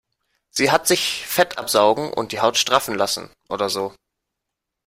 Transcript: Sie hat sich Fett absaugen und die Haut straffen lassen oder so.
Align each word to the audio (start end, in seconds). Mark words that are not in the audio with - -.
Sie 0.49 0.71
hat 0.71 0.87
sich 0.87 1.27
Fett 1.27 1.59
absaugen 1.59 2.11
und 2.11 2.31
die 2.31 2.39
Haut 2.39 2.57
straffen 2.57 2.95
lassen 2.95 3.29
oder 3.49 3.69
so. 3.69 3.93